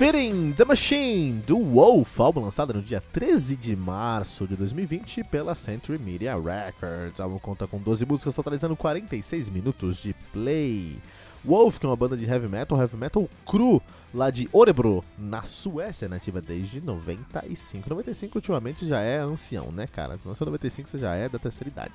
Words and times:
Fitting 0.00 0.54
the 0.56 0.64
Machine, 0.64 1.42
do 1.46 1.58
Wolf, 1.58 2.18
álbum 2.20 2.40
lançado 2.40 2.72
no 2.72 2.80
dia 2.80 3.02
13 3.12 3.54
de 3.54 3.76
março 3.76 4.48
de 4.48 4.56
2020 4.56 5.24
pela 5.24 5.54
Century 5.54 5.98
Media 5.98 6.34
Records. 6.36 7.18
O 7.18 7.22
álbum 7.22 7.38
conta 7.38 7.66
com 7.66 7.76
12 7.76 8.06
músicas, 8.06 8.32
totalizando 8.32 8.74
46 8.74 9.50
minutos 9.50 9.98
de 9.98 10.14
play. 10.32 10.96
Wolf, 11.44 11.76
que 11.76 11.84
é 11.84 11.88
uma 11.90 11.96
banda 11.96 12.16
de 12.16 12.24
heavy 12.24 12.48
metal, 12.48 12.80
heavy 12.80 12.96
metal 12.96 13.28
cru, 13.44 13.82
lá 14.14 14.30
de 14.30 14.48
Orebro, 14.54 15.04
na 15.18 15.42
Suécia, 15.42 16.08
nativa 16.08 16.40
desde 16.40 16.80
95. 16.80 17.90
95 17.90 18.38
ultimamente 18.38 18.88
já 18.88 19.00
é 19.00 19.18
ancião, 19.18 19.70
né, 19.70 19.86
cara? 19.86 20.18
Nasceu 20.24 20.46
95 20.46 20.88
você 20.88 20.96
já 20.96 21.14
é 21.14 21.28
da 21.28 21.38
terceira 21.38 21.68
idade. 21.68 21.94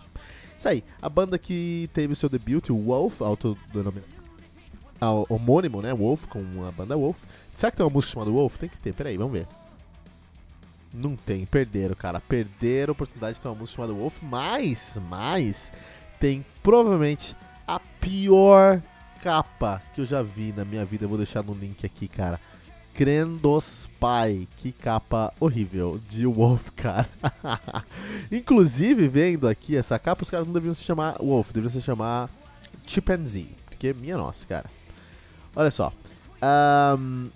Isso 0.55 0.69
aí, 0.69 0.83
a 1.01 1.09
banda 1.09 1.39
que 1.39 1.89
teve 1.91 2.13
seu 2.13 2.29
debut, 2.29 2.69
o 2.69 2.77
Wolf, 2.77 3.23
autodenominado 3.23 4.14
homônimo, 5.30 5.81
né? 5.81 5.94
Wolf, 5.94 6.26
com 6.26 6.40
a 6.66 6.72
banda 6.72 6.95
Wolf. 6.95 7.23
Será 7.55 7.72
que 7.72 7.77
tem 7.77 7.85
uma 7.85 7.91
música 7.91 8.13
chamada 8.13 8.31
Wolf? 8.31 8.58
Tem 8.58 8.70
que 8.70 8.77
ter, 8.77 8.94
peraí, 8.94 9.18
vamos 9.18 9.34
ver. 9.34 9.48
Não 10.93 11.15
tem, 11.15 11.46
perderam, 11.46 11.96
cara. 11.96 12.21
Perderam 12.21 12.91
a 12.91 12.93
oportunidade 12.93 13.35
de 13.35 13.41
ter 13.41 13.48
uma 13.48 13.55
música 13.55 13.76
chamada 13.76 13.93
Wolf, 13.93 14.18
mas, 14.21 14.98
mas, 15.10 15.71
tem 16.20 16.46
provavelmente 16.63 17.35
a 17.68 17.79
pior 17.79 18.82
capa 19.21 19.82
que 19.93 20.02
eu 20.02 20.05
já 20.05 20.21
vi 20.21 20.54
na 20.55 20.63
minha 20.63 20.85
vida. 20.85 21.04
Eu 21.04 21.09
vou 21.09 21.18
deixar 21.18 21.43
no 21.43 21.54
link 21.54 21.85
aqui, 21.85 22.07
cara. 22.07 22.40
Crendos 22.93 23.90
Pai, 23.99 24.48
que 24.57 24.71
capa 24.71 25.34
horrível 25.37 25.99
de 26.09 26.26
Wolf, 26.26 26.70
cara. 26.76 27.09
Inclusive, 28.32 29.07
vendo 29.09 29.49
aqui 29.49 29.76
essa 29.76 29.99
capa, 29.99 30.24
os 30.24 30.30
caras 30.30 30.48
não 30.48 30.54
deviam 30.54 30.74
se 30.74 30.85
chamar 30.85 31.18
Wolf, 31.18 31.49
deveriam 31.52 31.70
se 31.70 31.82
chamar 31.82 32.30
Chimpanzee, 32.87 33.49
porque 33.65 33.93
minha 33.93 34.15
nossa, 34.15 34.46
cara. 34.46 34.70
Olha 35.55 35.71
só. 35.71 35.91
Um, 36.99 37.29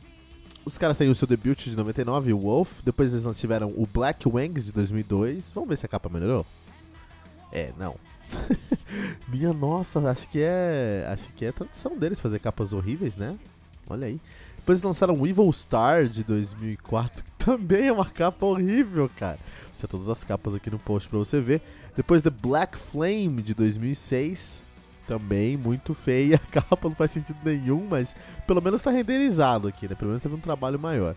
os 0.66 0.78
caras 0.78 0.98
têm 0.98 1.10
o 1.10 1.16
seu 1.16 1.28
debut 1.28 1.58
de 1.64 1.76
99, 1.76 2.34
o 2.34 2.40
Wolf. 2.40 2.82
Depois 2.84 3.14
eles 3.14 3.40
tiveram 3.40 3.70
o 3.70 3.88
Black 3.92 4.28
Wings 4.28 4.66
de 4.66 4.72
2002. 4.74 5.52
Vamos 5.54 5.70
ver 5.70 5.78
se 5.78 5.86
a 5.86 5.90
capa 5.90 6.10
melhorou. 6.10 6.46
É, 7.52 7.72
não. 7.78 7.96
Minha 9.28 9.54
nossa, 9.54 10.00
acho 10.10 10.28
que 10.30 10.42
é. 10.42 11.08
Acho 11.12 11.32
que 11.34 11.46
é 11.46 11.52
tradição 11.52 11.98
deles 11.98 12.20
fazer 12.20 12.40
capas 12.40 12.74
horríveis, 12.74 13.16
né? 13.16 13.38
Olha 13.90 14.08
aí. 14.08 14.20
Depois 14.58 14.78
eles 14.78 14.86
lançaram 14.86 15.20
o 15.20 15.26
Evil 15.26 15.52
Star 15.52 16.08
de 16.08 16.24
2004, 16.24 17.24
que 17.24 17.32
também 17.44 17.88
é 17.88 17.92
uma 17.92 18.06
capa 18.06 18.46
horrível, 18.46 19.10
cara. 19.18 19.40
Deixa 19.72 19.88
todas 19.88 20.10
as 20.10 20.24
capas 20.24 20.54
aqui 20.54 20.70
no 20.70 20.78
post 20.78 21.10
pra 21.10 21.18
você 21.18 21.40
ver. 21.40 21.62
Depois 21.96 22.22
The 22.22 22.30
Black 22.30 22.78
Flame 22.78 23.42
de 23.42 23.54
2006 23.56 24.62
também 25.10 25.58
muito 25.58 25.96
feia. 25.96 26.36
A 26.48 26.62
capa 26.62 26.88
não 26.88 26.96
faz 26.96 27.10
sentido 27.10 27.40
nenhum, 27.44 27.88
mas 27.90 28.16
pelo 28.46 28.62
menos 28.62 28.80
está 28.80 28.92
renderizado 28.92 29.68
aqui, 29.68 29.88
né? 29.88 29.96
Pelo 29.96 30.10
menos 30.10 30.22
teve 30.22 30.36
um 30.36 30.40
trabalho 30.40 30.78
maior. 30.78 31.16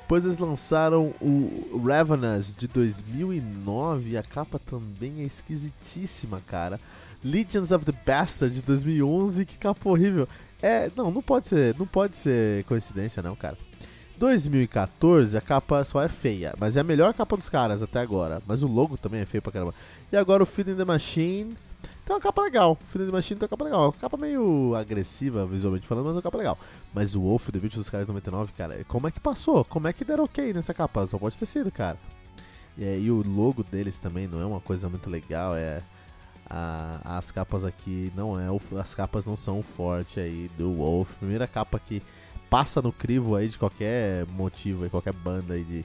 Depois 0.00 0.24
eles 0.24 0.36
lançaram 0.36 1.12
o 1.20 1.82
Ravenous 1.86 2.54
de 2.54 2.68
2009 2.68 4.10
e 4.10 4.16
a 4.16 4.22
capa 4.22 4.58
também 4.58 5.22
é 5.22 5.24
esquisitíssima, 5.24 6.40
cara. 6.46 6.78
Legends 7.24 7.72
of 7.72 7.84
the 7.84 7.92
Bastard 8.06 8.54
de 8.54 8.62
2011, 8.62 9.44
que 9.44 9.56
capa 9.56 9.88
horrível. 9.88 10.28
É, 10.62 10.90
não, 10.94 11.10
não 11.10 11.22
pode 11.22 11.46
ser, 11.46 11.76
não 11.78 11.86
pode 11.86 12.16
ser 12.16 12.64
coincidência 12.64 13.22
não, 13.22 13.34
cara. 13.34 13.56
2014 14.18 15.36
a 15.36 15.40
capa 15.40 15.84
só 15.84 16.02
é 16.02 16.08
feia, 16.08 16.52
mas 16.58 16.76
é 16.76 16.80
a 16.80 16.84
melhor 16.84 17.14
capa 17.14 17.36
dos 17.36 17.48
caras 17.48 17.82
até 17.82 18.00
agora. 18.00 18.42
Mas 18.46 18.62
o 18.62 18.66
logo 18.66 18.96
também 18.96 19.20
é 19.20 19.26
feio 19.26 19.42
pra 19.42 19.52
caramba. 19.52 19.74
E 20.10 20.16
agora 20.16 20.42
o 20.42 20.46
Feeding 20.46 20.74
the 20.74 20.84
Machine 20.84 21.54
tem 22.08 22.16
uma 22.16 22.22
capa 22.22 22.40
legal. 22.40 22.72
O 22.72 22.86
Final 22.86 23.12
Machine 23.12 23.38
tem 23.38 23.44
uma 23.44 23.50
capa 23.50 23.64
legal. 23.64 23.82
Uma 23.82 23.92
capa 23.92 24.16
meio 24.16 24.74
agressiva, 24.74 25.46
visualmente 25.46 25.86
falando, 25.86 26.06
mas 26.06 26.16
uma 26.16 26.22
capa 26.22 26.38
legal. 26.38 26.58
Mas 26.94 27.14
o 27.14 27.20
Wolf, 27.20 27.50
The 27.50 27.58
Beat 27.58 27.74
dos 27.74 27.90
caras 27.90 28.08
99, 28.08 28.50
cara, 28.54 28.82
como 28.84 29.06
é 29.06 29.10
que 29.10 29.20
passou? 29.20 29.62
Como 29.62 29.86
é 29.86 29.92
que 29.92 30.06
deram 30.06 30.24
ok 30.24 30.54
nessa 30.54 30.72
capa? 30.72 31.06
Só 31.06 31.18
pode 31.18 31.36
ter 31.36 31.44
sido, 31.44 31.70
cara. 31.70 31.98
E 32.78 32.84
aí 32.84 33.10
o 33.10 33.22
logo 33.22 33.62
deles 33.62 33.98
também 33.98 34.26
não 34.26 34.40
é 34.40 34.46
uma 34.46 34.60
coisa 34.60 34.88
muito 34.88 35.10
legal, 35.10 35.54
é... 35.54 35.82
A, 36.50 37.18
as 37.18 37.30
capas 37.30 37.62
aqui 37.62 38.10
não 38.16 38.40
é 38.40 38.46
as 38.80 38.94
capas 38.94 39.26
não 39.26 39.36
são 39.36 39.62
forte 39.62 40.18
aí 40.18 40.50
do 40.56 40.72
Wolf. 40.72 41.10
Primeira 41.18 41.46
capa 41.46 41.78
que 41.78 42.02
passa 42.48 42.80
no 42.80 42.90
crivo 42.90 43.36
aí 43.36 43.50
de 43.50 43.58
qualquer 43.58 44.24
motivo, 44.28 44.84
aí, 44.84 44.88
qualquer 44.88 45.12
banda 45.12 45.52
aí 45.52 45.62
de, 45.62 45.84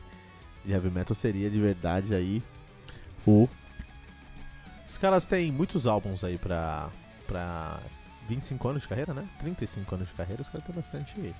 de 0.63 0.71
heavy 0.71 0.89
metal 0.89 1.13
seria 1.13 1.49
de 1.49 1.59
verdade 1.59 2.15
aí 2.15 2.41
o 3.27 3.49
os 4.87 4.97
caras 4.97 5.25
têm 5.25 5.51
muitos 5.51 5.87
álbuns 5.87 6.23
aí 6.23 6.37
pra, 6.37 6.89
pra 7.27 7.79
25 8.27 8.67
anos 8.67 8.81
de 8.83 8.87
carreira, 8.87 9.13
né? 9.13 9.27
35 9.39 9.95
anos 9.95 10.07
de 10.07 10.13
carreira, 10.13 10.41
os 10.41 10.49
caras 10.49 10.65
têm 10.65 10.75
bastante. 10.75 11.35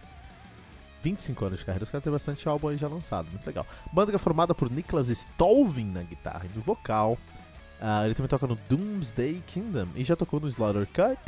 25 1.01 1.45
anos 1.45 1.59
de 1.59 1.65
carreira, 1.65 1.83
os 1.83 1.89
caras 1.89 2.03
têm 2.03 2.13
bastante 2.13 2.47
álbum 2.47 2.69
aí 2.69 2.77
já 2.77 2.87
lançado, 2.87 3.29
muito 3.29 3.45
legal. 3.45 3.65
Banda 3.91 4.15
é 4.15 4.17
formada 4.17 4.55
por 4.55 4.71
Niklas 4.71 5.09
Stolvin 5.09 5.85
na 5.85 6.03
guitarra 6.03 6.45
e 6.45 6.57
no 6.57 6.63
vocal. 6.63 7.17
Uh, 7.81 8.05
ele 8.05 8.15
também 8.15 8.29
toca 8.29 8.47
no 8.47 8.55
Doomsday 8.69 9.43
Kingdom 9.45 9.87
e 9.95 10.03
já 10.03 10.15
tocou 10.15 10.39
no 10.39 10.47
Slaughter 10.47 10.87
Cut. 10.87 11.19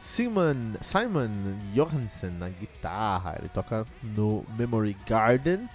Simon, 0.00 0.76
Simon 0.80 1.28
Johansen 1.74 2.30
na 2.38 2.48
guitarra, 2.48 3.36
ele 3.38 3.48
toca 3.48 3.84
no 4.02 4.44
Memory 4.56 4.96
Garden 5.06 5.68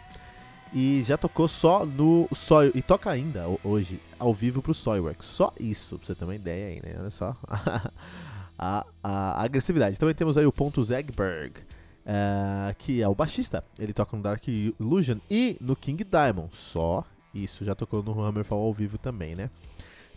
e 0.74 1.04
já 1.04 1.18
tocou 1.18 1.48
só 1.48 1.86
no 1.86 2.28
Soil. 2.34 2.72
E 2.74 2.82
toca 2.82 3.10
ainda 3.10 3.46
hoje, 3.64 4.00
ao 4.18 4.34
vivo 4.34 4.62
pro 4.62 4.74
Soilworks. 4.74 5.28
Só 5.28 5.54
isso, 5.60 5.98
pra 6.00 6.08
você 6.08 6.16
ter 6.16 6.26
uma 6.26 6.36
ideia 6.36 6.68
aí, 6.68 6.82
né? 6.84 6.98
Olha 7.00 7.12
só. 7.12 7.38
a, 8.58 8.86
a, 9.04 9.44
agressividade. 9.44 10.00
Também 10.00 10.16
temos 10.16 10.38
aí 10.38 10.46
o 10.46 10.52
Ponto 10.52 10.84
Zegberg, 10.84 11.60
uh, 11.60 12.74
que 12.80 13.02
é 13.02 13.08
o 13.08 13.14
baixista. 13.14 13.64
Ele 13.78 13.94
toca 13.94 14.18
no 14.18 14.24
Dark 14.24 14.48
Illusion 14.48 15.18
e 15.30 15.58
no 15.62 15.76
King 15.76 16.04
Diamond. 16.04 16.50
Só 16.56 17.06
isso. 17.34 17.64
Já 17.64 17.76
tocou 17.76 18.02
no 18.02 18.24
Hammerfall 18.24 18.64
ao 18.64 18.74
vivo 18.74 18.98
também, 18.98 19.36
né? 19.36 19.52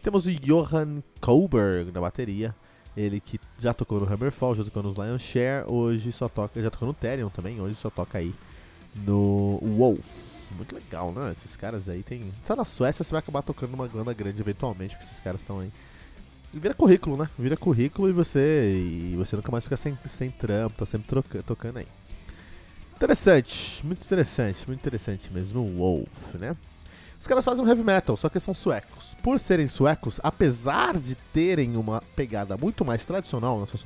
Temos 0.02 0.26
o 0.26 0.32
Johan 0.32 1.02
Koberg 1.20 1.92
na 1.92 2.00
bateria. 2.00 2.54
Ele 2.96 3.20
que 3.20 3.38
já 3.58 3.74
tocou 3.74 4.00
no 4.00 4.10
Hammerfall, 4.10 4.54
já 4.54 4.64
tocou 4.64 4.82
nos 4.82 4.96
Lion 4.96 5.18
Share, 5.18 5.70
hoje 5.70 6.10
só 6.12 6.30
toca, 6.30 6.62
já 6.62 6.70
tocou 6.70 6.88
no 6.88 6.94
Therion 6.94 7.28
também, 7.28 7.60
hoje 7.60 7.74
só 7.74 7.90
toca 7.90 8.16
aí 8.16 8.34
no 9.04 9.58
Wolf 9.60 10.35
muito 10.54 10.74
legal, 10.74 11.12
né? 11.12 11.32
Esses 11.32 11.56
caras 11.56 11.88
aí 11.88 12.02
tem. 12.02 12.32
Tá 12.46 12.54
na 12.54 12.64
Suécia, 12.64 13.04
você 13.04 13.10
vai 13.10 13.20
acabar 13.20 13.42
tocando 13.42 13.74
uma 13.74 13.86
banda 13.86 14.12
grande 14.12 14.40
eventualmente, 14.40 14.94
porque 14.94 15.04
esses 15.04 15.20
caras 15.20 15.40
estão 15.40 15.60
aí. 15.60 15.70
E 16.52 16.58
vira 16.58 16.74
currículo, 16.74 17.16
né? 17.16 17.28
Vira 17.38 17.56
currículo 17.56 18.08
e 18.08 18.12
você. 18.12 18.72
E 18.74 19.14
você 19.16 19.36
nunca 19.36 19.50
mais 19.50 19.64
fica 19.64 19.76
sem, 19.76 19.96
sem 20.08 20.30
trampo, 20.30 20.78
tá 20.78 20.86
sempre 20.86 21.08
troca, 21.08 21.42
tocando 21.42 21.78
aí. 21.78 21.86
Interessante, 22.94 23.84
muito 23.84 24.02
interessante, 24.04 24.66
muito 24.66 24.80
interessante 24.80 25.30
mesmo. 25.32 25.66
Wolf, 25.76 26.34
né? 26.34 26.56
Os 27.20 27.26
caras 27.26 27.44
fazem 27.44 27.64
um 27.64 27.68
heavy 27.68 27.82
metal, 27.82 28.16
só 28.16 28.28
que 28.28 28.38
são 28.38 28.54
suecos. 28.54 29.14
Por 29.22 29.38
serem 29.38 29.68
suecos, 29.68 30.20
apesar 30.22 30.96
de 30.96 31.14
terem 31.32 31.76
uma 31.76 32.02
pegada 32.14 32.56
muito 32.56 32.84
mais 32.84 33.04
tradicional 33.04 33.58
na 33.58 33.66
sua 33.66 33.80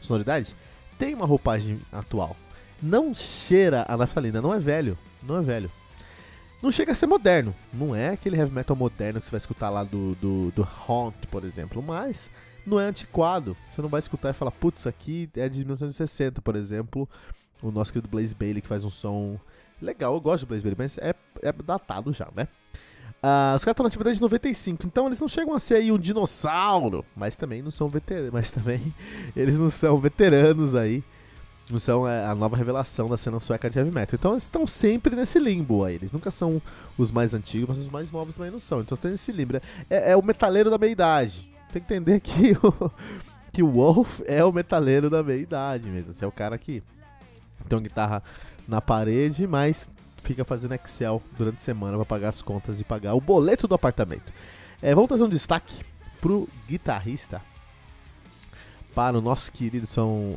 sonoridade, 0.00 0.54
tem 0.98 1.14
uma 1.14 1.26
roupagem 1.26 1.80
atual. 1.92 2.36
Não 2.82 3.14
cheira 3.14 3.84
a 3.88 3.96
naftalina, 3.96 4.40
não 4.40 4.54
é 4.54 4.58
velho, 4.58 4.96
não 5.22 5.38
é 5.38 5.42
velho. 5.42 5.70
Não 6.64 6.72
chega 6.72 6.92
a 6.92 6.94
ser 6.94 7.06
moderno. 7.06 7.54
Não 7.74 7.94
é 7.94 8.08
aquele 8.08 8.38
heavy 8.38 8.50
metal 8.50 8.74
moderno 8.74 9.20
que 9.20 9.26
você 9.26 9.32
vai 9.32 9.38
escutar 9.38 9.68
lá 9.68 9.84
do, 9.84 10.14
do, 10.14 10.50
do 10.52 10.66
Haunt, 10.88 11.14
por 11.30 11.44
exemplo. 11.44 11.82
Mas 11.82 12.30
não 12.66 12.80
é 12.80 12.86
antiquado. 12.86 13.54
Você 13.70 13.82
não 13.82 13.88
vai 13.90 14.00
escutar 14.00 14.30
e 14.30 14.32
falar, 14.32 14.50
putz, 14.50 14.86
aqui 14.86 15.28
é 15.36 15.46
de 15.46 15.58
1960, 15.58 16.40
por 16.40 16.56
exemplo. 16.56 17.06
O 17.62 17.70
nosso 17.70 17.92
querido 17.92 18.08
Blaze 18.08 18.34
Bailey 18.34 18.62
que 18.62 18.66
faz 18.66 18.82
um 18.82 18.88
som 18.88 19.38
legal. 19.78 20.14
Eu 20.14 20.20
gosto 20.22 20.46
do 20.46 20.48
Blaze 20.48 20.62
Bailey, 20.62 20.76
mas 20.78 20.96
é, 20.96 21.14
é 21.42 21.52
datado 21.52 22.14
já, 22.14 22.28
né? 22.34 22.48
Uh, 23.22 23.56
os 23.56 23.62
caras 23.62 23.72
estão 23.72 23.84
na 23.84 23.88
atividade 23.88 24.16
de 24.16 24.22
95, 24.22 24.86
então 24.86 25.06
eles 25.06 25.20
não 25.20 25.28
chegam 25.28 25.54
a 25.54 25.58
ser 25.58 25.74
aí 25.74 25.92
um 25.92 25.98
dinossauro, 25.98 27.04
mas 27.14 27.36
também 27.36 27.60
não 27.60 27.70
são 27.70 27.90
veteranos, 27.90 28.32
mas 28.32 28.50
também 28.50 28.80
eles 29.36 29.58
não 29.58 29.70
são 29.70 29.98
veteranos 29.98 30.74
aí 30.74 31.04
são 31.78 32.06
é, 32.06 32.26
a 32.26 32.34
nova 32.34 32.56
revelação 32.56 33.08
da 33.08 33.16
cena 33.16 33.40
sueca 33.40 33.70
de 33.70 33.78
heavy 33.78 33.90
metal. 33.90 34.16
Então 34.18 34.32
eles 34.32 34.44
estão 34.44 34.66
sempre 34.66 35.16
nesse 35.16 35.38
limbo 35.38 35.84
aí. 35.84 35.94
Eles 35.94 36.12
nunca 36.12 36.30
são 36.30 36.60
os 36.98 37.10
mais 37.10 37.32
antigos, 37.32 37.68
mas 37.70 37.78
os 37.78 37.90
mais 37.90 38.10
novos 38.10 38.34
também 38.34 38.50
não 38.50 38.60
são. 38.60 38.80
Então 38.80 38.96
tem 38.96 39.14
esse 39.14 39.32
limbo. 39.32 39.56
É, 39.88 40.12
é 40.12 40.16
o 40.16 40.22
metaleiro 40.22 40.70
da 40.70 40.78
meia-idade. 40.78 41.50
Tem 41.72 41.82
que 41.82 41.92
entender 41.92 42.20
que 42.20 42.52
o, 42.62 42.90
que 43.52 43.62
o 43.62 43.72
Wolf 43.72 44.20
é 44.26 44.44
o 44.44 44.52
metaleiro 44.52 45.08
da 45.08 45.22
meia-idade 45.22 45.88
mesmo. 45.88 46.10
Esse 46.10 46.24
é 46.24 46.26
o 46.26 46.32
cara 46.32 46.58
que 46.58 46.82
tem 47.68 47.76
uma 47.76 47.82
guitarra 47.82 48.22
na 48.68 48.80
parede, 48.80 49.46
mas 49.46 49.88
fica 50.22 50.44
fazendo 50.44 50.74
Excel 50.74 51.22
durante 51.36 51.58
a 51.58 51.60
semana 51.60 51.96
para 51.96 52.04
pagar 52.04 52.28
as 52.30 52.42
contas 52.42 52.80
e 52.80 52.84
pagar 52.84 53.14
o 53.14 53.20
boleto 53.20 53.68
do 53.68 53.74
apartamento. 53.74 54.32
É, 54.82 54.94
vamos 54.94 55.08
trazer 55.08 55.22
um 55.22 55.28
destaque 55.28 55.84
pro 56.20 56.48
guitarrista, 56.68 57.40
para 58.94 59.18
o 59.18 59.20
nosso 59.20 59.50
querido 59.50 59.86
são 59.86 60.30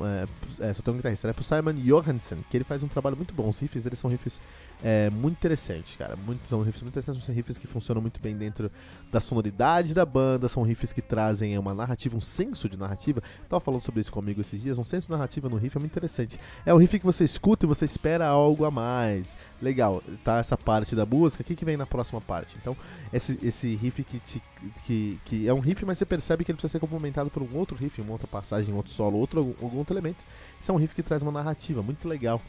é, 0.60 0.70
é, 0.70 0.74
só 0.74 0.82
tem 0.82 0.94
um 0.94 0.98
guitarrista, 0.98 1.28
né? 1.28 1.34
Pro 1.34 1.44
Simon 1.44 1.74
Johansson, 1.74 2.38
que 2.50 2.58
ele 2.58 2.64
faz 2.64 2.84
um 2.84 2.88
trabalho 2.88 3.16
muito 3.16 3.34
bom. 3.34 3.48
Os 3.48 3.60
riffs 3.60 3.84
dele 3.84 3.96
são 3.96 4.10
riffs 4.10 4.42
é, 4.84 5.10
muito 5.10 5.38
interessantes, 5.38 5.96
cara. 5.96 6.16
Muito, 6.16 6.48
são 6.48 6.62
riffs 6.62 6.82
muito 6.82 6.94
interessantes, 6.94 7.24
são 7.24 7.34
riffs 7.34 7.58
que 7.58 7.66
funcionam 7.66 8.02
muito 8.02 8.20
bem 8.22 8.38
dentro 8.38 8.72
da 9.12 9.20
sonoridade 9.20 9.94
da 9.94 10.06
banda, 10.06 10.48
são 10.48 10.62
riffs 10.62 10.94
que 10.94 11.02
trazem 11.02 11.58
uma 11.58 11.74
narrativa, 11.74 12.16
um 12.16 12.22
senso 12.22 12.70
de 12.70 12.78
narrativa. 12.78 13.22
Tava 13.50 13.60
falando 13.60 13.84
sobre 13.84 14.02
isso 14.02 14.12
comigo 14.12 14.40
esses 14.40 14.62
dias, 14.62 14.78
um 14.78 14.84
senso 14.84 15.08
de 15.08 15.12
narrativa 15.12 15.50
no 15.50 15.56
riff 15.56 15.76
é 15.76 15.80
muito 15.80 15.92
interessante. 15.92 16.40
É 16.66 16.74
um 16.74 16.78
riff 16.78 17.00
que 17.00 17.06
você 17.06 17.24
escuta 17.24 17.66
e 17.66 17.68
você 17.68 17.86
espera 17.86 18.28
algo 18.28 18.66
a 18.66 18.72
mais. 18.72 19.36
Legal, 19.62 20.04
tá 20.24 20.38
essa 20.38 20.58
parte 20.58 20.96
da 20.96 21.06
música, 21.06 21.42
o 21.42 21.46
que, 21.46 21.56
que 21.56 21.66
vem 21.66 21.78
na 21.78 21.88
próxima 21.88 22.22
parte? 22.22 22.56
Então, 22.62 22.78
esse, 23.12 23.40
esse 23.42 23.74
riff 23.76 24.04
que, 24.04 24.20
te, 24.20 24.44
que, 24.86 25.20
que 25.26 25.48
é 25.48 25.54
um 25.54 25.60
riff, 25.60 25.84
mas 25.86 25.98
você 25.98 26.06
percebe 26.06 26.44
que 26.44 26.52
ele 26.52 26.58
precisa 26.58 26.74
ser 26.74 26.80
complementado 26.80 27.32
por 27.32 27.42
um 27.42 27.50
outro 27.56 27.76
riff, 27.76 28.00
uma 28.02 28.12
outra 28.12 28.28
passagem, 28.28 28.76
outro 28.76 28.92
solo, 28.92 29.18
outro, 29.18 29.56
algum 29.62 29.78
outro 29.78 29.94
elemento. 29.94 30.24
Isso 30.62 30.72
é 30.72 30.74
um 30.74 30.78
riff 30.78 30.94
que 30.94 31.02
traz 31.02 31.24
uma 31.24 31.32
narrativa 31.32 31.82
muito 31.82 32.08
legal, 32.08 32.40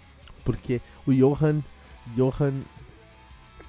porque 0.44 0.80
o 1.06 1.12
Johan 1.12 1.62
Johan, 2.16 2.54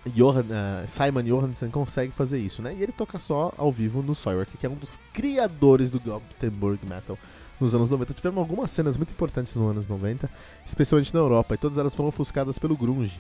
Johan 0.07 0.41
uh, 0.41 0.87
Simon 0.87 1.23
Johansson 1.23 1.69
consegue 1.69 2.11
fazer 2.11 2.39
isso, 2.39 2.61
né? 2.61 2.73
E 2.77 2.81
ele 2.81 2.91
toca 2.91 3.19
só 3.19 3.53
ao 3.57 3.71
vivo 3.71 4.01
no 4.01 4.15
Soilwork, 4.15 4.57
que 4.57 4.65
é 4.65 4.69
um 4.69 4.75
dos 4.75 4.97
criadores 5.13 5.89
do 5.89 5.99
Gothenburg 5.99 6.85
Metal 6.85 7.17
nos 7.59 7.75
anos 7.75 7.89
90. 7.89 8.13
Tivemos 8.13 8.39
algumas 8.39 8.71
cenas 8.71 8.97
muito 8.97 9.11
importantes 9.11 9.53
nos 9.55 9.67
anos 9.67 9.87
90, 9.87 10.29
especialmente 10.65 11.13
na 11.13 11.19
Europa, 11.19 11.53
e 11.55 11.57
todas 11.57 11.77
elas 11.77 11.93
foram 11.93 12.09
ofuscadas 12.09 12.57
pelo 12.57 12.77
grunge. 12.77 13.19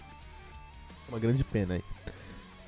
Uma 1.09 1.19
grande 1.19 1.43
pena 1.43 1.75
aí. 1.75 1.83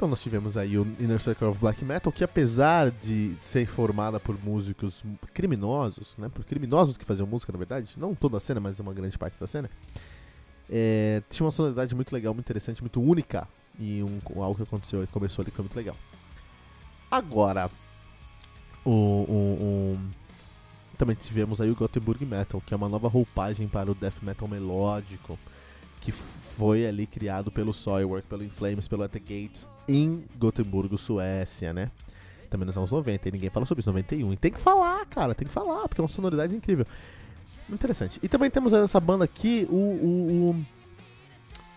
Então 0.01 0.09
nós 0.09 0.21
tivemos 0.23 0.57
aí 0.57 0.79
o 0.79 0.87
Inner 0.99 1.19
Circle 1.19 1.47
of 1.47 1.59
Black 1.59 1.85
Metal, 1.85 2.11
que 2.11 2.23
apesar 2.23 2.89
de 2.89 3.35
ser 3.39 3.67
formada 3.67 4.19
por 4.19 4.35
músicos 4.43 5.03
criminosos, 5.31 6.15
né, 6.17 6.27
por 6.27 6.43
criminosos 6.43 6.97
que 6.97 7.05
faziam 7.05 7.27
música, 7.27 7.51
na 7.51 7.59
verdade, 7.59 7.93
não 7.97 8.15
toda 8.15 8.37
a 8.37 8.39
cena, 8.39 8.59
mas 8.59 8.79
uma 8.79 8.95
grande 8.95 9.15
parte 9.15 9.39
da 9.39 9.45
cena, 9.45 9.69
é, 10.69 11.21
tinha 11.29 11.45
uma 11.45 11.51
sonoridade 11.51 11.93
muito 11.95 12.11
legal, 12.13 12.33
muito 12.33 12.45
interessante, 12.45 12.81
muito 12.81 13.01
única. 13.01 13.47
E 13.79 14.03
um, 14.03 14.41
algo 14.41 14.55
que 14.55 14.63
aconteceu 14.63 15.05
que 15.05 15.13
começou 15.13 15.41
ali 15.43 15.51
que 15.51 15.55
foi 15.55 15.63
muito 15.63 15.75
legal. 15.75 15.95
Agora, 17.09 17.69
o, 18.85 18.91
o, 18.91 19.93
o, 19.93 19.97
também 20.97 21.15
tivemos 21.15 21.59
aí 21.59 21.69
o 21.69 21.75
Gothenburg 21.75 22.25
Metal, 22.25 22.61
que 22.61 22.73
é 22.73 22.77
uma 22.77 22.87
nova 22.87 23.07
roupagem 23.07 23.67
para 23.67 23.91
o 23.91 23.95
death 23.95 24.21
metal 24.21 24.47
melódico, 24.47 25.37
que 25.99 26.11
foi 26.11 26.85
ali 26.85 27.05
criado 27.05 27.51
pelo 27.51 27.73
Soilwork, 27.73 28.27
pelo 28.27 28.43
Inflames, 28.43 28.87
pelo 28.87 29.03
At 29.03 29.13
Gates 29.13 29.67
em 29.87 30.23
Gotemburgo, 30.37 30.97
Suécia, 30.97 31.73
né? 31.73 31.91
Também 32.49 32.65
nos 32.65 32.77
anos 32.77 32.91
90, 32.91 33.29
e 33.29 33.31
ninguém 33.31 33.49
fala 33.49 33.65
sobre 33.65 33.79
isso, 33.79 33.89
91. 33.89 34.33
E 34.33 34.37
tem 34.37 34.51
que 34.51 34.59
falar, 34.59 35.05
cara, 35.05 35.33
tem 35.33 35.47
que 35.47 35.53
falar, 35.53 35.87
porque 35.87 36.01
é 36.01 36.03
uma 36.03 36.09
sonoridade 36.09 36.55
incrível. 36.55 36.85
Interessante. 37.71 38.19
E 38.21 38.27
também 38.27 38.49
temos 38.49 38.73
nessa 38.73 38.99
banda 38.99 39.23
aqui 39.23 39.67
o, 39.69 39.75
o, 39.75 40.49
o 40.49 40.65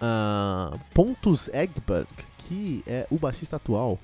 uh, 0.02 0.78
Pontus 0.92 1.48
Egberg, 1.48 2.08
que 2.38 2.82
é 2.86 3.06
o 3.10 3.16
baixista 3.16 3.56
atual 3.56 3.98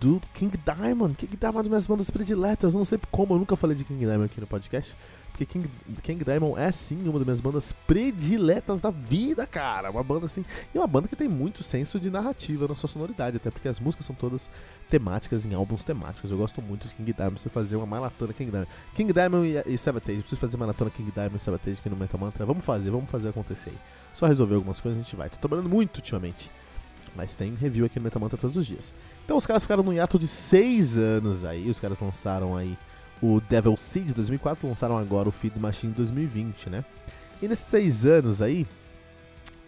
do 0.00 0.20
King 0.34 0.56
Diamond. 0.56 1.14
King 1.14 1.36
Diamond 1.36 1.44
é 1.44 1.58
uma 1.58 1.62
das 1.62 1.68
minhas 1.68 1.86
bandas 1.86 2.10
prediletas. 2.10 2.74
Não 2.74 2.84
sei 2.84 2.98
como, 3.10 3.34
eu 3.34 3.38
nunca 3.38 3.56
falei 3.56 3.76
de 3.76 3.84
King 3.84 4.00
Diamond 4.00 4.26
aqui 4.26 4.40
no 4.40 4.46
podcast. 4.46 4.96
Porque 5.38 5.46
King, 5.46 5.70
King 6.02 6.24
Diamond 6.24 6.60
é 6.60 6.72
sim 6.72 6.98
uma 7.04 7.12
das 7.12 7.24
minhas 7.24 7.40
bandas 7.40 7.72
prediletas 7.86 8.80
da 8.80 8.90
vida, 8.90 9.46
cara. 9.46 9.88
Uma 9.88 10.02
banda 10.02 10.26
assim. 10.26 10.44
E 10.74 10.78
uma 10.78 10.86
banda 10.88 11.06
que 11.06 11.14
tem 11.14 11.28
muito 11.28 11.62
senso 11.62 12.00
de 12.00 12.10
narrativa 12.10 12.66
na 12.66 12.74
sua 12.74 12.88
sonoridade, 12.88 13.36
até 13.36 13.48
porque 13.48 13.68
as 13.68 13.78
músicas 13.78 14.04
são 14.04 14.16
todas 14.16 14.50
temáticas 14.90 15.46
em 15.46 15.54
álbuns 15.54 15.84
temáticos. 15.84 16.32
Eu 16.32 16.38
gosto 16.38 16.60
muito 16.60 16.88
de 16.88 16.94
King 16.94 17.12
Diamond. 17.12 17.40
Você 17.40 17.48
fazer 17.48 17.76
uma 17.76 17.86
maratona 17.86 18.32
King 18.32 18.50
Diamond. 18.50 18.70
King 18.96 19.12
Diamond 19.12 19.46
e, 19.46 19.58
e. 19.58 19.78
Preciso 19.78 20.36
fazer 20.36 20.56
maratona 20.56 20.90
King 20.90 21.08
Diamond 21.12 21.36
e 21.36 21.40
Sabotage 21.40 21.78
aqui 21.78 21.88
no 21.88 21.96
Metal 21.96 22.18
Mantra. 22.18 22.44
Vamos 22.44 22.64
fazer, 22.64 22.90
vamos 22.90 23.08
fazer 23.08 23.28
acontecer 23.28 23.70
aí. 23.70 23.78
Só 24.16 24.26
resolver 24.26 24.56
algumas 24.56 24.80
coisas 24.80 25.00
a 25.00 25.04
gente 25.04 25.14
vai. 25.14 25.30
Tô 25.30 25.36
trabalhando 25.36 25.68
muito 25.68 25.98
ultimamente. 25.98 26.50
Mas 27.14 27.32
tem 27.32 27.54
review 27.54 27.86
aqui 27.86 28.00
no 28.00 28.02
Metal 28.02 28.20
Mantra 28.20 28.36
todos 28.36 28.56
os 28.56 28.66
dias. 28.66 28.92
Então 29.24 29.36
os 29.36 29.46
caras 29.46 29.62
ficaram 29.62 29.84
no 29.84 29.92
hiato 29.92 30.18
de 30.18 30.26
6 30.26 30.98
anos 30.98 31.44
aí. 31.44 31.70
Os 31.70 31.78
caras 31.78 32.00
lançaram 32.00 32.56
aí 32.56 32.76
o 33.22 33.40
Devil 33.40 33.76
Seed 33.76 34.12
2004, 34.12 34.68
lançaram 34.68 34.96
agora 34.96 35.28
o 35.28 35.32
Feed 35.32 35.58
Machine 35.58 35.92
2020, 35.92 36.70
né? 36.70 36.84
E 37.40 37.48
nesses 37.48 37.66
seis 37.66 38.04
anos 38.06 38.42
aí, 38.42 38.66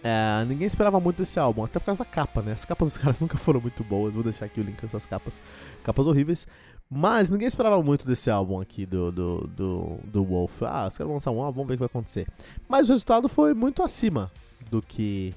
é, 0.02 0.44
ninguém 0.47 0.67
esperava 0.67 0.99
muito 0.99 1.19
desse 1.19 1.38
álbum, 1.38 1.64
até 1.64 1.79
por 1.79 1.87
causa 1.87 1.99
da 2.00 2.05
capa, 2.05 2.43
né? 2.43 2.52
As 2.52 2.64
capas 2.64 2.93
dos 2.93 2.99
caras 3.02 3.20
nunca 3.20 3.37
foram 3.37 3.61
muito 3.61 3.85
boas, 3.85 4.14
vou 4.14 4.23
deixar 4.23 4.47
aqui 4.47 4.61
o 4.61 4.64
link 4.64 4.81
dessas 4.81 5.06
capas, 5.06 5.43
capas 5.82 6.06
horríveis. 6.06 6.47
Mas 6.93 7.31
ninguém 7.31 7.47
esperava 7.47 7.81
muito 7.81 8.05
desse 8.05 8.29
álbum 8.31 8.61
aqui 8.61 8.85
do, 8.85 9.12
do, 9.12 9.47
do, 9.47 9.99
do 10.05 10.25
Wolf. 10.25 10.62
Ah, 10.62 10.88
os 10.88 10.99
caras 10.99 11.06
vão 11.06 11.14
lançar 11.14 11.31
um 11.31 11.41
álbum, 11.41 11.58
vamos 11.58 11.69
ver 11.69 11.75
o 11.75 11.76
que 11.76 11.81
vai 11.81 11.87
acontecer. 11.87 12.26
Mas 12.69 12.88
o 12.88 12.93
resultado 12.93 13.29
foi 13.29 13.55
muito 13.55 13.81
acima 13.81 14.31
do 14.69 14.82
que 14.82 15.32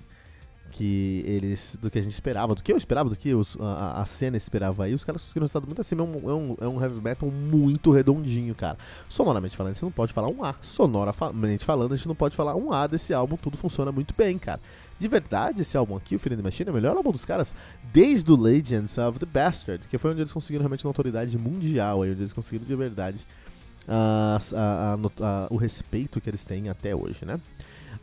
que 0.74 1.24
eles 1.26 1.78
do 1.80 1.90
que 1.90 2.00
a 2.00 2.02
gente 2.02 2.12
esperava, 2.12 2.56
do 2.56 2.64
que 2.64 2.74
eu 2.74 2.78
esperava, 2.78 3.08
do 3.08 3.16
que 3.16 3.34
os, 3.34 3.56
a, 3.60 4.02
a, 4.02 4.06
cena 4.06 4.36
esperava 4.36 4.86
aí, 4.86 4.94
os 4.94 5.04
caras 5.04 5.22
conseguiram 5.22 5.44
um 5.44 5.48
resultado 5.48 5.68
muito 5.68 5.80
acima. 5.80 6.04
É 6.04 6.06
um, 6.06 6.30
é, 6.30 6.34
um, 6.34 6.58
é 6.62 6.68
um 6.68 6.82
heavy 6.82 7.00
metal 7.00 7.30
muito 7.30 7.92
redondinho, 7.92 8.56
cara. 8.56 8.78
Sonoramente 9.08 9.56
falando, 9.56 9.76
você 9.76 9.86
não 9.86 9.92
pode 9.92 10.12
falar 10.12 10.28
um 10.30 10.44
A. 10.44 10.56
Sonoramente 10.62 11.64
falando, 11.64 11.94
a 11.94 11.96
gente 11.96 12.08
não 12.08 12.16
pode 12.16 12.36
falar 12.36 12.56
um 12.56 12.74
A 12.74 12.88
desse 12.88 13.14
álbum, 13.14 13.38
tudo 13.38 13.56
funciona 13.56 13.92
muito 13.92 14.16
bem, 14.18 14.38
cara. 14.40 14.60
De 15.00 15.08
verdade, 15.08 15.62
esse 15.62 15.78
álbum 15.78 15.96
aqui, 15.96 16.16
o 16.16 16.20
Fear 16.20 16.36
the 16.36 16.42
Machine, 16.42 16.70
é 16.70 16.72
o 16.72 16.76
melhor 16.76 16.98
álbum 16.98 17.12
dos 17.12 17.24
caras 17.24 17.54
desde 17.92 18.32
o 18.32 18.36
Legends 18.36 18.98
of 18.98 19.20
the 19.20 19.26
Bastard, 19.26 19.88
que 19.88 19.98
foi 19.98 20.12
onde 20.12 20.22
eles 20.22 20.34
conseguiram 20.34 20.64
realmente 20.64 20.86
uma 20.86 20.90
autoridade 20.90 21.38
mundial, 21.38 22.02
aí, 22.02 22.12
onde 22.12 22.22
eles 22.22 22.34
conseguiram 22.34 22.66
de 22.66 22.76
verdade 22.76 23.26
a, 23.88 24.40
a, 24.56 25.48
o 25.50 25.58
respeito 25.58 26.20
que 26.20 26.30
eles 26.30 26.44
têm 26.44 26.70
até 26.70 26.96
hoje, 26.96 27.26
né? 27.26 27.40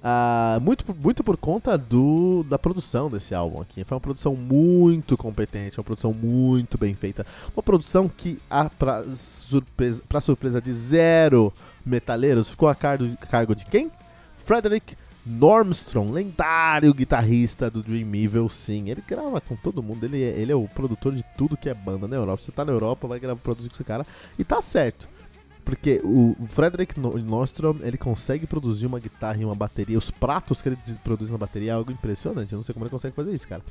Uh, 0.03 0.59
muito, 0.63 0.85
muito 1.03 1.23
por 1.23 1.37
conta 1.37 1.77
do, 1.77 2.43
da 2.49 2.59
produção 2.59 3.11
desse 3.11 3.35
álbum 3.35 3.61
aqui. 3.61 3.85
Foi 3.85 3.97
uma 3.97 4.01
produção 4.01 4.35
muito 4.35 5.17
competente, 5.17 5.79
uma 5.79 5.85
produção 5.85 6.15
muito 6.15 6.79
bem 6.79 6.95
feita. 6.95 7.27
Uma 7.55 7.63
produção 7.63 8.09
que, 8.09 8.39
a, 8.49 8.71
pra, 8.71 9.05
surpresa, 9.15 10.03
pra 10.09 10.21
surpresa 10.21 10.61
de 10.61 10.73
zero 10.73 11.53
metaleiros, 11.85 12.49
ficou 12.51 12.69
a 12.69 12.75
cargo, 12.75 13.15
cargo 13.31 13.55
de 13.55 13.67
quem? 13.67 13.91
Frederick 14.45 14.97
Normström, 15.25 16.11
lendário 16.11 16.95
guitarrista 16.95 17.71
do 17.71 17.83
Dream 17.83 18.15
Evil, 18.15 18.49
sim. 18.49 18.89
Ele 18.89 19.03
grava 19.07 19.39
com 19.41 19.55
todo 19.55 19.83
mundo, 19.83 20.05
ele 20.05 20.23
é, 20.23 20.31
ele 20.31 20.51
é 20.51 20.57
o 20.57 20.67
produtor 20.67 21.15
de 21.15 21.23
tudo 21.37 21.59
que 21.59 21.69
é 21.69 21.75
banda 21.75 22.09
na 22.09 22.17
Europa. 22.17 22.43
Você 22.43 22.53
tá 22.53 22.65
na 22.65 22.73
Europa, 22.73 23.07
vai 23.07 23.21
gravar, 23.21 23.39
produzir 23.41 23.69
com 23.69 23.75
esse 23.75 23.85
cara. 23.85 24.07
E 24.39 24.45
tá 24.45 24.63
certo. 24.63 25.07
Porque 25.71 26.01
o 26.03 26.35
Frederick 26.49 26.99
Nostrom, 26.99 27.77
ele 27.83 27.97
consegue 27.97 28.45
produzir 28.45 28.87
uma 28.87 28.99
guitarra 28.99 29.41
e 29.41 29.45
uma 29.45 29.55
bateria. 29.55 29.97
Os 29.97 30.11
pratos 30.11 30.61
que 30.61 30.69
ele 30.69 30.79
produz 31.05 31.31
na 31.31 31.39
bateria 31.39 31.71
é 31.71 31.75
algo 31.75 31.93
impressionante. 31.93 32.53
Eu 32.53 32.57
não 32.57 32.65
sei 32.65 32.73
como 32.73 32.85
ele 32.85 32.91
consegue 32.91 33.15
fazer 33.15 33.33
isso, 33.33 33.47
cara. 33.47 33.63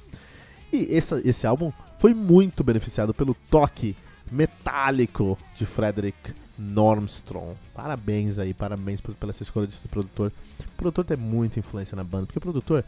E 0.72 0.88
esse, 0.89 1.13
esse 1.27 1.46
álbum 1.46 1.74
foi 1.98 2.13
muito 2.13 2.63
beneficiado 2.63 3.13
pelo 3.13 3.36
toque 3.50 3.98
metálico 4.32 5.38
de 5.53 5.65
Frederick 5.65 6.34
Normstrom. 6.58 7.53
Parabéns 7.75 8.39
aí, 8.39 8.53
parabéns 8.53 9.01
pela 9.01 9.34
essa 9.34 9.44
escolha 9.44 9.68
desse 9.68 9.86
produtor. 9.89 10.32
O 10.58 10.77
produtor 10.77 11.03
tem 11.03 11.18
muita 11.18 11.60
influência 11.60 11.98
na 11.98 12.03
banda, 12.06 12.27
porque 12.27 12.38
o 12.38 12.41
produtor 12.41 12.86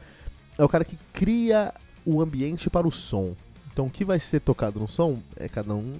é 0.57 0.63
o 0.63 0.69
cara 0.69 0.85
que 0.85 0.97
cria 1.11 1.73
o 2.05 2.21
ambiente 2.21 2.69
para 2.69 2.87
o 2.87 2.91
som. 2.91 3.35
Então 3.73 3.87
o 3.87 3.89
que 3.89 4.05
vai 4.05 4.21
ser 4.21 4.39
tocado 4.39 4.79
no 4.79 4.87
som 4.87 5.19
é 5.35 5.49
cada 5.49 5.75
um 5.75 5.95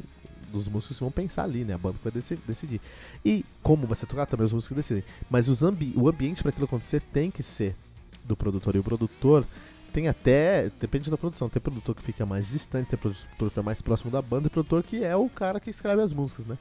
dos 0.51 0.67
músicos 0.67 0.99
vão 0.99 1.11
pensar 1.11 1.43
ali, 1.43 1.63
né? 1.63 1.73
A 1.73 1.77
banda 1.77 1.97
vai 2.03 2.11
decidir. 2.11 2.81
E 3.23 3.45
como 3.63 3.87
vai 3.87 3.97
ser 3.97 4.05
tocado, 4.05 4.29
também 4.29 4.45
os 4.45 4.53
músicos 4.53 4.75
decidem. 4.75 5.03
Mas 5.29 5.63
ambi 5.63 5.93
o 5.95 6.07
ambiente 6.07 6.41
para 6.41 6.49
aquilo 6.49 6.65
acontecer 6.65 7.01
tem 7.01 7.31
que 7.31 7.41
ser 7.41 7.75
do 8.23 8.35
produtor. 8.35 8.75
E 8.75 8.79
o 8.79 8.83
produtor 8.83 9.45
tem 9.91 10.07
até. 10.07 10.71
Depende 10.79 11.09
da 11.09 11.17
produção. 11.17 11.49
Tem 11.49 11.61
produtor 11.61 11.95
que 11.95 12.01
fica 12.01 12.25
mais 12.25 12.49
distante, 12.49 12.89
tem 12.89 12.99
produtor 12.99 13.27
que 13.37 13.49
fica 13.49 13.63
mais 13.63 13.81
próximo 13.81 14.11
da 14.11 14.21
banda, 14.21 14.47
e 14.47 14.49
produtor 14.49 14.83
que 14.83 15.03
é 15.03 15.15
o 15.15 15.29
cara 15.29 15.59
que 15.59 15.69
escreve 15.69 16.01
as 16.01 16.13
músicas, 16.13 16.45
né? 16.45 16.57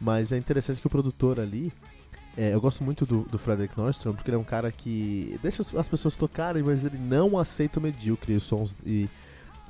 Mas 0.00 0.32
é 0.32 0.38
interessante 0.38 0.80
que 0.80 0.86
o 0.86 0.90
produtor 0.90 1.40
ali. 1.40 1.72
É, 2.36 2.54
eu 2.54 2.60
gosto 2.60 2.84
muito 2.84 3.04
do, 3.04 3.22
do 3.22 3.38
Frederick 3.38 3.76
Nordstrom, 3.76 4.14
porque 4.14 4.30
ele 4.30 4.36
é 4.36 4.38
um 4.38 4.44
cara 4.44 4.70
que 4.70 5.36
deixa 5.42 5.62
as 5.76 5.88
pessoas 5.88 6.14
tocarem, 6.14 6.62
mas 6.62 6.84
ele 6.84 6.96
não 6.96 7.36
aceita 7.36 7.80
o 7.80 7.82
medíocre. 7.82 8.36
Os 8.36 8.44
sons 8.44 8.74
e 8.86 9.08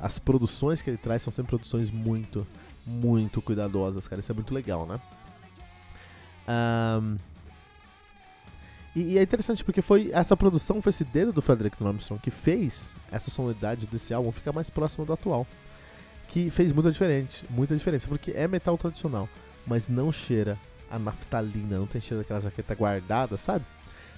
as 0.00 0.18
produções 0.18 0.80
que 0.80 0.90
ele 0.90 0.96
traz 0.96 1.22
são 1.22 1.32
sempre 1.32 1.50
produções 1.50 1.90
muito 1.90 2.46
muito 2.90 3.40
cuidadosas, 3.40 4.08
cara. 4.08 4.20
Isso 4.20 4.32
é 4.32 4.34
muito 4.34 4.52
legal, 4.52 4.86
né? 4.86 5.00
Um, 6.48 7.16
e, 8.94 9.12
e, 9.12 9.18
é 9.18 9.22
interessante 9.22 9.64
porque 9.64 9.80
foi 9.80 10.10
essa 10.12 10.36
produção, 10.36 10.82
foi 10.82 10.90
esse 10.90 11.04
dedo 11.04 11.32
do 11.32 11.40
Frederick 11.40 11.76
Armstrong 11.82 12.20
que 12.20 12.30
fez 12.30 12.92
essa 13.12 13.30
sonoridade 13.30 13.86
desse 13.86 14.12
álbum 14.12 14.32
ficar 14.32 14.52
mais 14.52 14.68
próxima 14.68 15.04
do 15.04 15.12
atual. 15.12 15.46
Que 16.28 16.50
fez 16.50 16.72
muita 16.72 16.90
diferente, 16.90 17.44
muita 17.50 17.76
diferença, 17.76 18.06
porque 18.08 18.32
é 18.32 18.46
metal 18.46 18.76
tradicional, 18.78 19.28
mas 19.66 19.88
não 19.88 20.12
cheira 20.12 20.56
a 20.90 20.98
naftalina, 20.98 21.78
não 21.78 21.86
tem 21.86 22.00
cheiro 22.00 22.22
daquela 22.22 22.40
jaqueta 22.40 22.74
guardada, 22.74 23.36
sabe? 23.36 23.64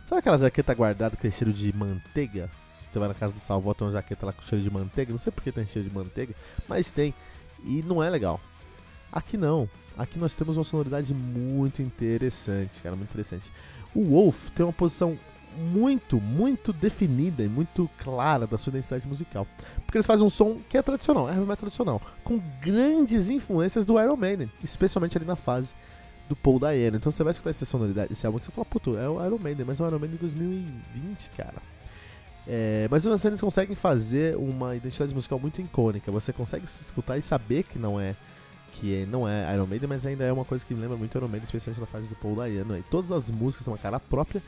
Sabe 0.07 0.19
aquela 0.19 0.39
jaqueta 0.39 0.75
guardada 0.75 1.17
que 1.17 1.23
tem 1.23 1.31
cheiro 1.31 1.53
de 1.53 1.75
manteiga? 1.75 2.51
Você 2.91 2.99
vai 2.99 3.09
na 3.09 3.15
casa 3.15 3.33
do 3.33 3.41
Salvador, 3.41 3.75
tem 3.75 3.87
uma 3.87 3.93
jaqueta 3.93 4.27
lá 4.27 4.33
com 4.33 4.43
cheiro 4.43 4.63
de 4.63 4.71
manteiga. 4.71 5.11
Não 5.11 5.19
sei 5.19 5.33
porque 5.33 5.51
tem 5.51 5.67
cheiro 5.67 5.89
de 5.89 5.95
manteiga, 5.95 6.35
mas 6.69 6.91
tem. 6.91 7.15
E 7.65 7.83
não 7.83 8.03
é 8.03 8.11
legal. 8.11 8.39
Aqui 9.13 9.37
não. 9.37 9.69
Aqui 9.97 10.19
nós 10.19 10.35
temos 10.35 10.57
uma 10.57 10.65
sonoridade 10.65 11.13
muito 11.13 11.83
interessante, 11.83 12.81
cara, 12.83 12.97
muito 12.97 13.11
interessante. 13.11 13.53
O 13.95 14.05
Wolf 14.05 14.49
tem 14.51 14.65
uma 14.65 14.73
posição 14.73 15.19
muito, 15.57 16.19
muito 16.19 16.73
definida 16.73 17.43
e 17.43 17.49
muito 17.49 17.89
clara 17.99 18.47
da 18.47 18.57
sua 18.57 18.71
identidade 18.71 19.07
musical. 19.07 19.47
Porque 19.85 19.99
eles 19.99 20.07
fazem 20.07 20.25
um 20.25 20.31
som 20.31 20.59
que 20.69 20.79
é 20.79 20.83
tradicional, 20.83 21.29
é 21.29 21.35
heavy 21.35 21.57
tradicional, 21.57 22.01
com 22.25 22.41
grandes 22.61 23.29
influências 23.29 23.85
do 23.85 24.01
Iron 24.01 24.17
Maiden, 24.17 24.51
especialmente 24.65 25.17
ali 25.19 25.27
na 25.27 25.37
fase 25.37 25.69
do 26.27 26.35
Paul 26.35 26.59
Dayano. 26.59 26.97
Então 26.97 27.13
você 27.13 27.23
vai 27.23 27.33
escutar 27.33 27.51
essa 27.51 27.67
sonoridade, 27.67 28.13
esse 28.13 28.27
álbum 28.27 28.39
que 28.39 28.47
você 28.47 28.53
fala, 28.53 28.65
puto, 28.65 28.97
é 28.97 29.09
o 29.09 29.25
Iron 29.25 29.39
Maiden, 29.39 29.67
mas 29.67 29.79
é 29.79 29.85
o 29.85 29.87
Iron 29.87 29.99
Maiden 29.99 30.17
de 30.17 30.23
2020, 30.23 31.31
cara. 31.37 31.61
É, 32.47 32.89
mas 32.91 33.07
assim, 33.07 33.29
eles 33.29 33.41
conseguem 33.41 33.77
fazer 33.77 34.37
uma 34.37 34.75
identidade 34.75 35.15
musical 35.15 35.39
muito 35.39 35.61
icônica. 35.61 36.11
Você 36.11 36.33
consegue 36.33 36.67
se 36.67 36.83
escutar 36.83 37.19
e 37.19 37.23
saber 37.23 37.63
que 37.65 37.79
não 37.79 38.01
é 38.01 38.17
que 38.73 39.07
não 39.07 39.29
é 39.29 39.53
Iron 39.55 39.67
Maiden, 39.67 39.89
mas 39.89 40.05
ainda 40.05 40.25
é 40.25 40.33
uma 40.33 40.45
coisa 40.45 40.65
que 40.65 40.75
me 40.75 40.81
lembra 40.81 40.97
muito 40.97 41.17
Iron 41.17 41.29
Maiden, 41.29 41.45
especialmente 41.45 41.81
na 41.81 41.87
fase 41.87 42.07
do 42.07 42.15
Paul 42.17 42.37
Dayano. 42.37 42.75
Aí. 42.75 42.83
Todas 42.91 43.13
as 43.13 43.31
músicas 43.31 43.65
têm 43.65 43.73
uma 43.73 43.79
cara 43.79 44.01
própria 44.01 44.43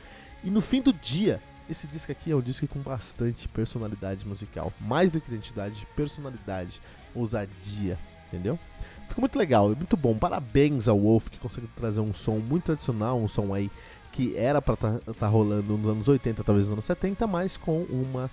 e 0.45 0.49
no 0.51 0.61
fim 0.61 0.79
do 0.79 0.93
dia, 0.93 1.41
esse 1.67 1.87
disco 1.87 2.11
aqui 2.11 2.29
é 2.29 2.35
um 2.35 2.41
disco 2.41 2.67
com 2.67 2.79
bastante 2.79 3.47
personalidade 3.47 4.27
musical, 4.27 4.71
mais 4.79 5.11
do 5.11 5.19
que 5.19 5.27
identidade, 5.33 5.87
personalidade, 5.95 6.79
ousadia, 7.15 7.97
entendeu? 8.27 8.59
Ficou 9.07 9.21
muito 9.21 9.39
legal, 9.39 9.71
e 9.73 9.75
muito 9.75 9.97
bom. 9.97 10.15
Parabéns 10.15 10.87
ao 10.87 10.99
Wolf 10.99 11.29
que 11.29 11.39
conseguiu 11.39 11.69
trazer 11.75 11.99
um 11.99 12.13
som 12.13 12.37
muito 12.37 12.65
tradicional, 12.65 13.19
um 13.19 13.27
som 13.27 13.53
aí 13.55 13.71
que 14.11 14.37
era 14.37 14.61
para 14.61 14.75
estar 14.75 14.99
tá, 14.99 15.13
tá 15.13 15.27
rolando 15.27 15.77
nos 15.77 15.89
anos 15.89 16.07
80, 16.07 16.43
talvez 16.43 16.67
nos 16.67 16.73
anos 16.73 16.85
70, 16.85 17.25
mas 17.25 17.57
com 17.57 17.81
uma 17.83 18.29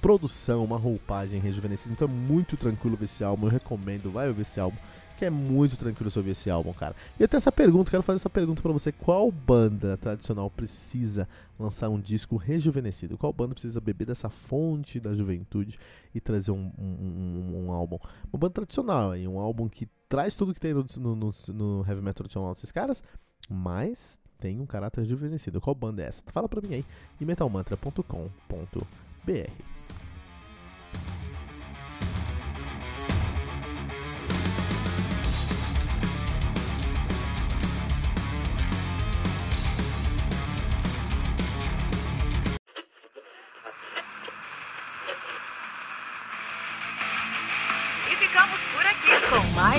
produção, 0.00 0.64
uma 0.64 0.78
roupagem 0.78 1.40
rejuvenescida. 1.40 1.92
Então 1.92 2.08
é 2.08 2.10
muito 2.10 2.56
tranquilo 2.56 2.96
ver 2.96 3.04
esse 3.04 3.22
álbum, 3.22 3.46
eu 3.46 3.50
recomendo, 3.50 4.10
vai 4.10 4.28
ouvir 4.28 4.42
esse 4.42 4.58
álbum 4.58 4.78
que 5.20 5.26
é 5.26 5.30
muito 5.30 5.76
tranquilo 5.76 6.10
ouvir 6.16 6.30
esse 6.30 6.48
álbum, 6.48 6.72
cara. 6.72 6.96
E 7.18 7.28
tenho 7.28 7.36
essa 7.36 7.52
pergunta, 7.52 7.90
quero 7.90 8.02
fazer 8.02 8.16
essa 8.16 8.30
pergunta 8.30 8.62
para 8.62 8.72
você: 8.72 8.90
qual 8.90 9.30
banda 9.30 9.98
tradicional 9.98 10.48
precisa 10.48 11.28
lançar 11.58 11.90
um 11.90 12.00
disco 12.00 12.36
rejuvenescido? 12.36 13.18
Qual 13.18 13.30
banda 13.30 13.52
precisa 13.52 13.82
beber 13.82 14.06
dessa 14.06 14.30
fonte 14.30 14.98
da 14.98 15.14
juventude 15.14 15.78
e 16.14 16.20
trazer 16.22 16.52
um, 16.52 16.72
um, 16.78 17.52
um, 17.52 17.66
um 17.66 17.70
álbum? 17.70 17.98
Uma 18.32 18.40
banda 18.40 18.54
tradicional, 18.54 19.14
hein? 19.14 19.28
um 19.28 19.38
álbum 19.38 19.68
que 19.68 19.86
traz 20.08 20.34
tudo 20.34 20.54
que 20.54 20.60
tem 20.60 20.72
no, 20.72 20.86
no, 20.96 21.30
no 21.48 21.84
heavy 21.86 22.00
metal 22.00 22.14
tradicional 22.14 22.54
desses 22.54 22.72
caras, 22.72 23.02
mas 23.46 24.18
tem 24.38 24.58
um 24.58 24.64
caráter 24.64 25.02
rejuvenescido. 25.02 25.60
Qual 25.60 25.74
banda 25.74 26.02
é 26.02 26.06
essa? 26.06 26.22
Fala 26.28 26.48
pra 26.48 26.66
mim 26.66 26.76
aí 26.76 26.84
em 27.20 27.26
metalmantra.com.br. 27.26 29.79